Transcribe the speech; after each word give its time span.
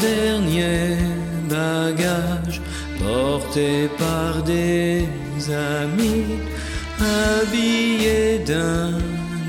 dernier 0.00 0.96
bagage 1.48 2.60
porté 2.98 3.88
par 3.98 4.42
des 4.42 5.06
amis 5.48 6.38
habillés 7.00 8.38
d'un 8.46 8.92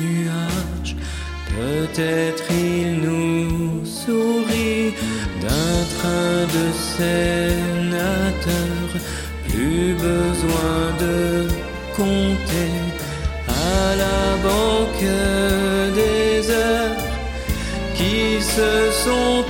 nuage. 0.00 0.96
Peut-être 1.56 2.44
il 2.50 3.00
nous 3.06 3.84
sourit 3.84 4.94
d'un 5.42 5.78
train 5.96 6.46
de 6.56 6.66
sénateur. 6.96 8.30
Plus 9.48 9.94
besoin 9.94 10.80
de 11.04 11.48
compter 11.96 12.72
à 13.48 13.96
la 13.96 14.36
banque 14.48 15.10
des 15.94 16.50
heures 16.50 17.10
qui 17.94 18.40
se 18.40 18.72
sont 19.04 19.44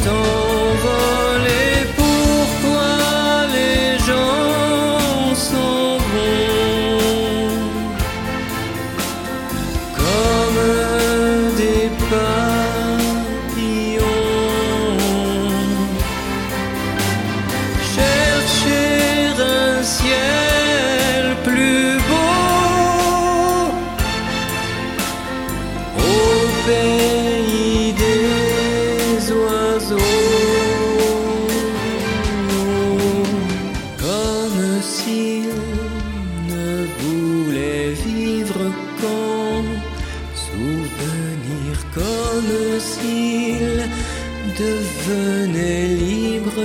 devenait 44.59 45.87
libre 45.87 46.61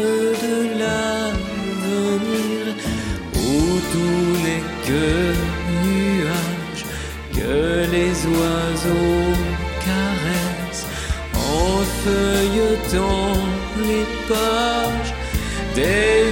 de 0.45 0.55
l'avenir, 0.79 2.61
où 3.35 3.79
tout 3.91 4.27
n'est 4.43 4.67
que 4.87 5.07
nuage, 5.85 6.83
que 7.33 7.57
les 7.95 8.15
oiseaux 8.37 9.33
caressent 9.87 10.87
en 11.33 11.83
feuilletant 12.03 13.33
les 13.87 14.05
pages 14.27 15.13
des 15.75 16.24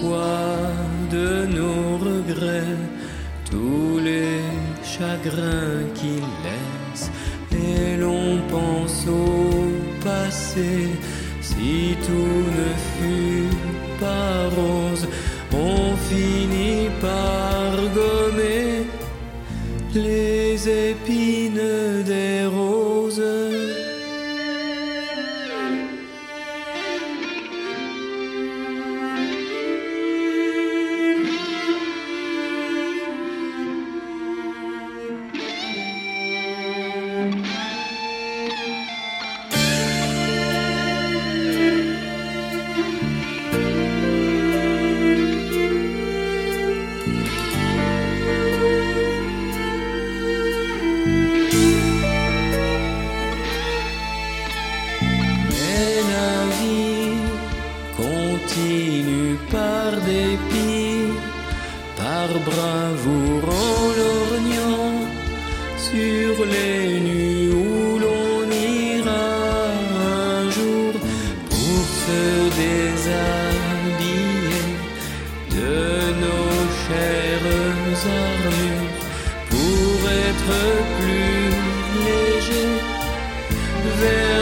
poids 0.00 0.72
de 1.10 1.46
nos 1.46 1.98
regrets 1.98 2.78
tous 3.50 3.98
les 3.98 4.40
chagrins 4.82 5.84
qu'il 5.94 6.26
laisse. 6.46 7.10
Et 7.52 7.96
l'on 7.96 8.38
pense 8.48 9.06
au 9.06 9.70
passé 10.02 10.88
si 11.40 11.96
tout 12.06 12.42
ne 12.58 12.68
fut 12.94 13.56
pas 14.00 14.48
rose 14.56 15.06
on 15.54 15.96
finit 15.96 16.88
par 17.00 17.72
gommer 17.94 18.86
les 19.94 20.68
épines 20.90 22.02
des 22.04 22.46
roses 22.46 22.71
bravoure 63.12 63.48
en 63.48 63.88
lorgnant 64.00 64.94
sur 65.76 66.44
les 66.46 67.00
nues 67.00 67.50
où 67.52 67.98
l'on 67.98 68.50
ira 68.50 69.28
un 70.28 70.50
jour 70.50 70.92
pour 71.50 71.82
se 72.04 72.22
déshabiller 72.62 73.90
de 75.56 75.74
nos 76.22 76.54
chères 76.82 77.48
armures 78.26 78.96
pour 79.50 79.96
être 80.28 80.54
plus 80.98 81.50
léger 82.06 82.70
vers 84.00 84.41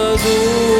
azul. 0.00 0.79